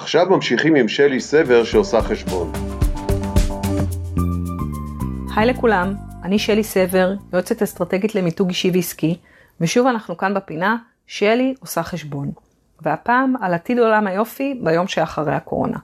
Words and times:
עכשיו 0.00 0.26
ממשיכים 0.30 0.74
עם 0.74 0.88
שלי 0.88 1.20
סבר 1.20 1.64
שעושה 1.64 2.02
חשבון. 2.02 2.52
היי 5.36 5.46
לכולם, 5.46 5.94
אני 6.24 6.38
שלי 6.38 6.64
סבר, 6.64 7.12
יועצת 7.32 7.62
אסטרטגית 7.62 8.14
למיתוג 8.14 8.48
אישי 8.48 8.70
ועסקי, 8.74 9.16
ושוב 9.60 9.86
אנחנו 9.86 10.16
כאן 10.16 10.34
בפינה, 10.34 10.76
שלי 11.06 11.54
עושה 11.60 11.82
חשבון. 11.82 12.30
והפעם 12.80 13.34
על 13.40 13.54
עתיד 13.54 13.78
עולם 13.78 14.06
היופי 14.06 14.60
ביום 14.62 14.88
שאחרי 14.88 15.34
הקורונה. 15.34 15.78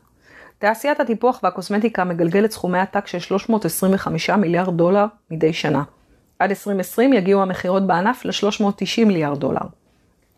תעשיית 0.58 1.00
הטיפוח 1.00 1.40
והקוסמטיקה 1.42 2.04
מגלגלת 2.04 2.50
סכומי 2.50 2.78
עתק 2.78 3.06
של 3.06 3.18
325 3.18 4.30
מיליארד 4.30 4.76
דולר 4.76 5.06
מדי 5.30 5.52
שנה. 5.52 5.82
עד 6.38 6.50
2020 6.50 7.12
יגיעו 7.12 7.42
המכירות 7.42 7.86
בענף 7.86 8.24
ל-390 8.24 9.04
מיליארד 9.06 9.38
דולר. 9.38 9.66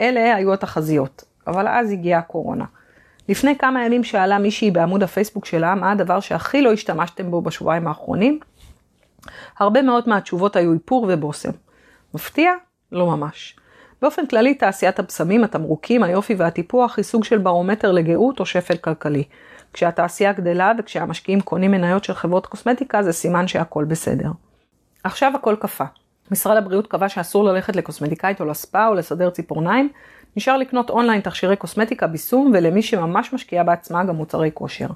אלה 0.01 0.35
היו 0.35 0.53
התחזיות, 0.53 1.25
אבל 1.47 1.69
אז 1.69 1.91
הגיעה 1.91 2.21
הקורונה. 2.21 2.65
לפני 3.29 3.59
כמה 3.59 3.85
ימים 3.85 4.05
שאלה 4.05 4.39
מישהי 4.39 4.71
בעמוד 4.71 5.03
הפייסבוק 5.03 5.47
שלה 5.47 5.75
מה 5.75 5.93
הדבר 5.93 6.21
שהכי 6.21 6.63
לא 6.63 6.73
השתמשתם 6.73 7.31
בו 7.31 7.43
בשבועיים 7.43 7.89
האחרונים, 7.89 8.41
הרבה 9.59 9.83
מאוד 9.83 10.09
מהתשובות 10.09 10.57
היו 10.57 10.73
איפור 10.73 11.07
ובושם. 11.09 11.51
מפתיע? 12.15 12.53
לא 12.93 13.07
ממש. 13.07 13.57
באופן 14.03 14.27
כללי, 14.27 14.55
תעשיית 14.55 14.99
הבשמים, 14.99 15.45
התמרוקים, 15.45 16.03
היופי 16.03 16.35
והטיפוח 16.35 16.97
היא 16.97 17.05
סוג 17.05 17.25
של 17.25 17.39
ברומטר 17.39 17.93
לגאות 17.93 18.41
או 18.41 18.47
שפל 18.47 18.77
כלכלי. 18.77 19.25
כשהתעשייה 19.73 20.33
גדלה 20.33 20.73
וכשהמשקיעים 20.79 21.41
קונים 21.41 21.71
מניות 21.71 22.05
של 22.05 22.15
חברות 22.15 22.47
קוסמטיקה, 22.47 23.03
זה 23.03 23.13
סימן 23.13 23.49
שהכל 23.49 23.85
בסדר. 23.85 24.29
עכשיו 25.05 25.33
הכל 25.35 25.57
קפא. 25.61 25.85
משרד 26.31 26.57
הבריאות 26.57 26.87
קבע 26.87 27.09
שאסור 27.09 27.45
ללכת 27.45 27.77
לקוסמטיקאית 27.77 28.41
או 28.41 28.47
לספא 28.47 28.89
או 28.89 28.95
לסדר 28.95 29.31
ציפורניים, 29.31 29.89
נשאר 30.37 30.57
לקנות 30.57 30.91
אונליין 30.91 31.21
תכשירי 31.21 31.57
קוסמטיקה 31.57 32.07
ביסום 32.07 32.53
ולמי 32.55 32.83
שממש 32.83 33.33
משקיעה 33.33 33.65
בעצמה 33.65 34.05
גם 34.05 34.17
מוצרי 34.17 34.51
כושר. 34.55 34.89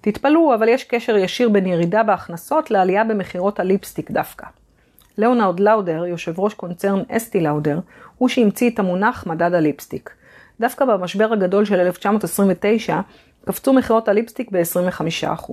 תתפלאו, 0.00 0.54
אבל 0.54 0.68
יש 0.68 0.84
קשר 0.84 1.16
ישיר 1.16 1.48
בין 1.48 1.66
ירידה 1.66 2.02
בהכנסות 2.02 2.70
לעלייה 2.70 3.04
במכירות 3.04 3.60
הליפסטיק 3.60 4.10
דווקא. 4.10 4.46
ליאונרד 5.18 5.60
לאודר, 5.60 6.06
יושב 6.06 6.40
ראש 6.40 6.54
קונצרן 6.54 7.02
אסטי 7.08 7.40
לאודר, 7.40 7.78
הוא 8.18 8.28
שהמציא 8.28 8.70
את 8.70 8.78
המונח 8.78 9.26
מדד 9.26 9.54
הליפסטיק. 9.54 10.10
דווקא 10.60 10.84
במשבר 10.84 11.32
הגדול 11.32 11.64
של 11.64 11.80
1929, 11.80 13.00
קפצו 13.44 13.72
מכירות 13.72 14.08
הליפסטיק 14.08 14.50
ב-25%. 14.52 15.52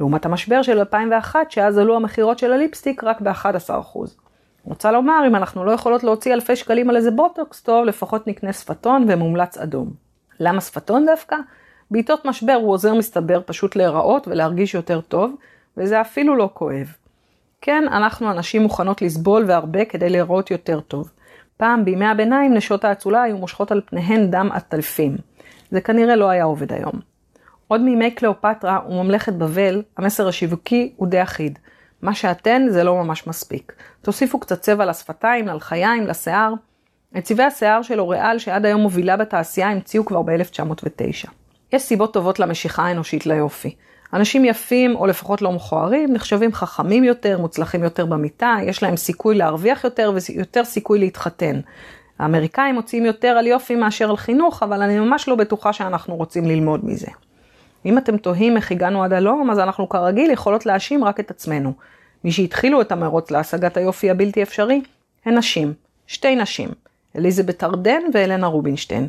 לעומת 0.00 0.26
המשבר 0.26 0.62
של 0.62 0.78
2001, 0.78 1.50
שאז 1.50 1.78
עלו 1.78 1.96
המכירות 1.96 2.38
של 2.38 2.52
הליפסטיק 2.52 3.04
רק 3.04 3.20
ב-11%. 3.20 4.23
רוצה 4.64 4.92
לומר, 4.92 5.24
אם 5.26 5.36
אנחנו 5.36 5.64
לא 5.64 5.72
יכולות 5.72 6.04
להוציא 6.04 6.34
אלפי 6.34 6.56
שקלים 6.56 6.90
על 6.90 6.96
איזה 6.96 7.10
בוטוקס 7.10 7.60
טוב, 7.62 7.84
לפחות 7.84 8.26
נקנה 8.26 8.52
שפתון 8.52 9.06
ומומלץ 9.08 9.58
אדום. 9.58 9.90
למה 10.40 10.60
שפתון 10.60 11.06
דווקא? 11.06 11.36
בעיתות 11.90 12.24
משבר 12.24 12.52
הוא 12.52 12.72
עוזר 12.72 12.94
מסתבר 12.94 13.40
פשוט 13.46 13.76
להיראות 13.76 14.28
ולהרגיש 14.28 14.74
יותר 14.74 15.00
טוב, 15.00 15.34
וזה 15.76 16.00
אפילו 16.00 16.36
לא 16.36 16.50
כואב. 16.54 16.94
כן, 17.60 17.84
אנחנו 17.88 18.30
הנשים 18.30 18.62
מוכנות 18.62 19.02
לסבול 19.02 19.44
והרבה 19.46 19.84
כדי 19.84 20.10
להיראות 20.10 20.50
יותר 20.50 20.80
טוב. 20.80 21.10
פעם 21.56 21.84
בימי 21.84 22.06
הביניים 22.06 22.54
נשות 22.54 22.84
האצולה 22.84 23.22
היו 23.22 23.38
מושכות 23.38 23.72
על 23.72 23.80
פניהן 23.86 24.30
דם 24.30 24.48
עטלפים. 24.52 25.16
זה 25.70 25.80
כנראה 25.80 26.16
לא 26.16 26.28
היה 26.30 26.44
עובד 26.44 26.72
היום. 26.72 27.00
עוד 27.68 27.80
מימי 27.80 28.10
קליאופטרה 28.10 28.80
וממלכת 28.88 29.32
בבל, 29.32 29.82
המסר 29.96 30.28
השיווקי 30.28 30.92
הוא 30.96 31.08
די 31.08 31.22
אחיד. 31.22 31.58
מה 32.04 32.14
שאתן 32.14 32.66
זה 32.68 32.84
לא 32.84 32.94
ממש 32.94 33.26
מספיק. 33.26 33.72
תוסיפו 34.02 34.38
קצת 34.38 34.60
צבע 34.60 34.86
לשפתיים, 34.86 35.46
ללחיים, 35.48 36.06
לשיער. 36.06 36.54
את 37.18 37.24
צבעי 37.24 37.46
השיער 37.46 37.82
של 37.82 38.00
אוריאל, 38.00 38.38
שעד 38.38 38.66
היום 38.66 38.80
מובילה 38.80 39.16
בתעשייה, 39.16 39.68
המציאו 39.68 40.04
כבר 40.04 40.22
ב-1909. 40.22 41.28
יש 41.72 41.82
סיבות 41.82 42.12
טובות 42.12 42.38
למשיכה 42.38 42.82
האנושית 42.82 43.26
ליופי. 43.26 43.74
אנשים 44.12 44.44
יפים, 44.44 44.96
או 44.96 45.06
לפחות 45.06 45.42
לא 45.42 45.52
מכוערים, 45.52 46.12
נחשבים 46.12 46.52
חכמים 46.52 47.04
יותר, 47.04 47.38
מוצלחים 47.38 47.84
יותר 47.84 48.06
במיטה, 48.06 48.56
יש 48.62 48.82
להם 48.82 48.96
סיכוי 48.96 49.34
להרוויח 49.34 49.84
יותר 49.84 50.12
ויותר 50.14 50.64
סיכוי 50.64 50.98
להתחתן. 50.98 51.60
האמריקאים 52.18 52.74
מוציאים 52.74 53.06
יותר 53.06 53.28
על 53.28 53.46
יופי 53.46 53.74
מאשר 53.74 54.10
על 54.10 54.16
חינוך, 54.16 54.62
אבל 54.62 54.82
אני 54.82 54.98
ממש 54.98 55.28
לא 55.28 55.34
בטוחה 55.34 55.72
שאנחנו 55.72 56.16
רוצים 56.16 56.44
ללמוד 56.44 56.84
מזה. 56.84 57.08
אם 57.86 57.98
אתם 57.98 58.16
תוהים 58.16 58.56
איך 58.56 58.72
הגענו 58.72 59.04
עד 59.04 59.12
הלום, 59.12 59.50
אז 59.50 59.58
אנחנו 59.58 59.88
כרגיל 59.88 60.30
יכולות 60.30 60.66
להאשים 60.66 61.04
רק 61.04 61.20
את 61.20 61.30
עצמנו. 61.30 61.72
מי 62.24 62.32
שהתחילו 62.32 62.80
את 62.80 62.92
המרוץ 62.92 63.30
להשגת 63.30 63.76
היופי 63.76 64.10
הבלתי 64.10 64.42
אפשרי, 64.42 64.82
הן 65.24 65.38
נשים. 65.38 65.72
שתי 66.06 66.36
נשים. 66.36 66.68
אליזבת 67.16 67.64
ארדן 67.64 68.00
ואלנה 68.12 68.46
רובינשטיין. 68.46 69.08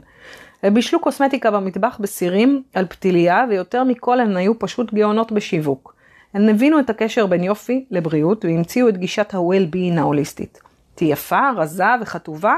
הם 0.64 0.74
בישלו 0.74 1.00
קוסמטיקה 1.00 1.52
במטבח 1.52 1.98
בסירים 2.00 2.64
על 2.74 2.86
פתיליה, 2.86 3.46
ויותר 3.50 3.84
מכל 3.84 4.20
הן 4.20 4.38
היו 4.38 4.60
פשוט 4.60 4.94
גאונות 4.94 5.32
בשיווק. 5.32 5.96
הן 6.34 6.50
הבינו 6.50 6.80
את 6.80 6.90
הקשר 6.90 7.26
בין 7.26 7.44
יופי 7.44 7.86
לבריאות, 7.92 8.46
והמציאו 8.46 8.90
את 8.90 8.98
גישת 8.98 9.34
ה-well-being 9.34 10.00
ההוליסטית. 10.00 10.62
תהי 10.96 11.08
יפה, 11.08 11.50
רזה 11.56 11.84
וחטובה, 12.02 12.56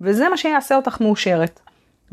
וזה 0.00 0.28
מה 0.28 0.36
שיעשה 0.36 0.76
אותך 0.76 1.00
מאושרת. 1.00 1.60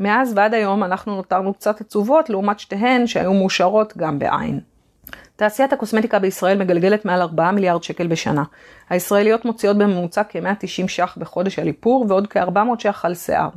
מאז 0.00 0.32
ועד 0.36 0.54
היום 0.54 0.84
אנחנו 0.84 1.16
נותרנו 1.16 1.54
קצת 1.54 1.80
עצובות 1.80 2.30
לעומת 2.30 2.60
שתיהן 2.60 3.06
שהיו 3.06 3.32
מאושרות 3.32 3.96
גם 3.96 4.18
בעין. 4.18 4.60
תעשיית 5.36 5.72
הקוסמטיקה 5.72 6.18
בישראל 6.18 6.58
מגלגלת 6.58 7.04
מעל 7.04 7.20
4 7.20 7.50
מיליארד 7.50 7.82
שקל 7.82 8.06
בשנה. 8.06 8.42
הישראליות 8.90 9.44
מוציאות 9.44 9.78
בממוצע 9.78 10.22
כ-190 10.28 10.88
ש"ח 10.88 11.18
בחודש 11.18 11.58
על 11.58 11.66
איפור 11.66 12.06
ועוד 12.08 12.26
כ-400 12.26 12.58
ש"ח 12.78 13.04
על 13.04 13.14
שיער. 13.14 13.48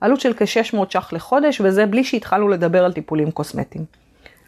עלות 0.00 0.20
של 0.20 0.32
כ-600 0.34 0.76
ש"ח 0.88 1.12
לחודש 1.12 1.60
וזה 1.60 1.86
בלי 1.86 2.04
שהתחלנו 2.04 2.48
לדבר 2.48 2.84
על 2.84 2.92
טיפולים 2.92 3.30
קוסמטיים. 3.30 3.84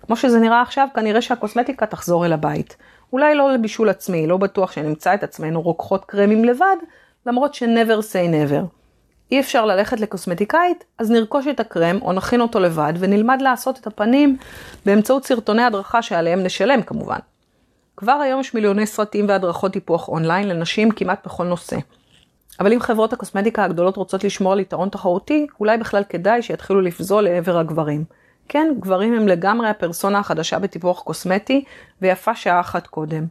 כמו 0.07 0.17
שזה 0.17 0.41
נראה 0.41 0.63
עכשיו, 0.63 0.89
כנראה 0.95 1.23
שהקוסמטיקה 1.23 1.87
תחזור 1.87 2.27
אל 2.27 2.33
הבית. 2.33 2.77
אולי 3.13 3.35
לא 3.35 3.53
לבישול 3.53 3.89
עצמי, 3.89 4.27
לא 4.27 4.37
בטוח 4.37 4.73
שנמצא 4.73 5.15
את 5.15 5.23
עצמנו 5.23 5.63
רוקחות 5.63 6.05
קרמים 6.05 6.45
לבד, 6.45 6.77
למרות 7.27 7.55
ש-never 7.55 8.01
say 8.13 8.31
never. 8.31 8.84
אי 9.33 9.41
אפשר 9.41 9.65
ללכת 9.65 10.01
לקוסמטיקאית, 10.01 10.85
אז 10.99 11.11
נרכוש 11.11 11.47
את 11.47 11.61
הקרם 11.61 11.99
או 12.03 12.13
נכין 12.13 12.41
אותו 12.41 12.61
לבד 12.61 12.93
ונלמד 12.99 13.39
לעשות 13.43 13.79
את 13.79 13.87
הפנים 13.87 14.37
באמצעות 14.87 15.27
סרטוני 15.27 15.63
הדרכה 15.63 16.03
שעליהם 16.03 16.43
נשלם 16.43 16.83
כמובן. 16.83 17.19
כבר 17.97 18.13
היום 18.13 18.41
יש 18.41 18.55
מיליוני 18.55 18.87
סרטים 18.87 19.29
והדרכות 19.29 19.73
טיפוח 19.73 20.09
אונליין 20.09 20.49
לנשים 20.49 20.91
כמעט 20.91 21.27
בכל 21.27 21.45
נושא. 21.45 21.77
אבל 22.61 22.73
אם 22.73 22.81
חברות 22.81 23.13
הקוסמטיקה 23.13 23.65
הגדולות 23.65 23.97
רוצות 23.97 24.25
לשמור 24.25 24.53
על 24.53 24.61
יתרון 24.61 24.89
תחרותי, 24.89 25.47
אולי 25.61 25.79
בכלל 25.79 26.03
כדאי 26.09 26.43
שיתחילו 26.43 26.81
לפזול 26.81 27.25
לעבר 27.25 27.59
הגברים. 27.59 28.05
כן, 28.49 28.75
גברים 28.81 29.15
הם 29.15 29.29
לגמרי 29.29 29.69
הפרסונה 29.69 30.19
החדשה 30.19 30.59
בטיפוח 30.59 31.03
קוסמטי, 31.03 31.65
ויפה 32.03 32.35
שעה 32.35 32.61
אחת 32.61 32.87
קודם. 32.87 33.27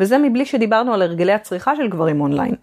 וזה 0.00 0.18
מבלי 0.18 0.46
שדיברנו 0.46 0.94
על 0.94 1.02
הרגלי 1.02 1.32
הצריכה 1.32 1.76
של 1.76 1.88
גברים 1.88 2.20
אונליין. 2.20 2.54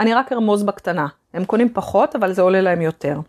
אני 0.00 0.14
רק 0.14 0.32
ארמוז 0.32 0.62
בקטנה, 0.62 1.06
הם 1.34 1.44
קונים 1.44 1.68
פחות, 1.72 2.16
אבל 2.16 2.32
זה 2.32 2.42
עולה 2.42 2.60
להם 2.60 2.80
יותר. 2.80 3.20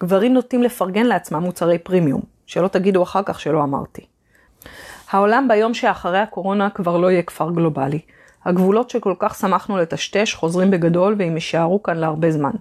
גברים 0.00 0.34
נוטים 0.34 0.62
לפרגן 0.62 1.06
לעצמם 1.06 1.42
מוצרי 1.42 1.78
פרימיום, 1.78 2.20
שלא 2.46 2.68
תגידו 2.68 3.02
אחר 3.02 3.22
כך 3.22 3.40
שלא 3.40 3.62
אמרתי. 3.62 4.06
העולם 5.10 5.48
ביום 5.48 5.74
שאחרי 5.74 6.18
הקורונה 6.18 6.70
כבר 6.70 6.96
לא 6.96 7.10
יהיה 7.10 7.22
כפר 7.22 7.50
גלובלי. 7.50 8.00
הגבולות 8.44 8.90
שכל 8.90 9.14
כך 9.18 9.34
שמחנו 9.34 9.76
לטשטש 9.76 10.34
חוזרים 10.34 10.70
בגדול 10.70 11.14
והם 11.18 11.34
יישארו 11.34 11.82
כאן 11.82 11.96
להרבה 11.96 12.30
זמן. 12.30 12.52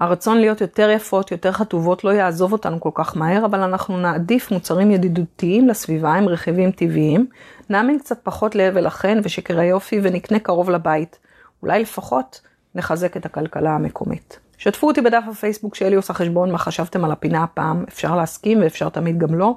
הרצון 0.00 0.38
להיות 0.38 0.60
יותר 0.60 0.90
יפות, 0.90 1.30
יותר 1.30 1.52
חטובות, 1.52 2.04
לא 2.04 2.10
יעזוב 2.10 2.52
אותנו 2.52 2.80
כל 2.80 2.90
כך 2.94 3.16
מהר, 3.16 3.44
אבל 3.44 3.60
אנחנו 3.60 3.98
נעדיף 3.98 4.50
מוצרים 4.50 4.90
ידידותיים 4.90 5.68
לסביבה 5.68 6.12
עם 6.12 6.28
רכיבים 6.28 6.70
טבעיים, 6.70 7.26
נאמין 7.70 7.98
קצת 7.98 8.18
פחות 8.22 8.54
להבל 8.54 8.86
החן 8.86 9.20
ושקרי 9.22 9.66
יופי 9.66 10.00
ונקנה 10.02 10.38
קרוב 10.38 10.70
לבית. 10.70 11.18
אולי 11.62 11.80
לפחות 11.82 12.40
נחזק 12.74 13.16
את 13.16 13.26
הכלכלה 13.26 13.74
המקומית. 13.74 14.38
שתפו 14.58 14.86
אותי 14.86 15.00
בדף 15.00 15.22
הפייסבוק 15.30 15.74
שלי 15.74 15.96
עושה 15.96 16.12
חשבון 16.12 16.50
מה 16.50 16.58
חשבתם 16.58 17.04
על 17.04 17.12
הפינה 17.12 17.42
הפעם, 17.42 17.84
אפשר 17.88 18.16
להסכים 18.16 18.60
ואפשר 18.62 18.88
תמיד 18.88 19.18
גם 19.18 19.34
לא. 19.34 19.54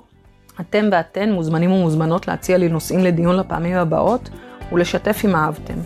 אתם 0.61 0.85
ואתן 0.91 1.31
מוזמנים 1.31 1.71
ומוזמנות 1.71 2.27
להציע 2.27 2.57
לי 2.57 2.69
נושאים 2.69 2.99
לדיון 2.99 3.37
לפעמים 3.37 3.75
הבאות 3.75 4.29
ולשתף 4.71 5.21
אם 5.25 5.35
אהבתם. 5.35 5.77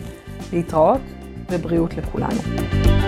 להתראות 0.52 1.00
ובריאות 1.50 1.94
לכולנו. 1.94 2.99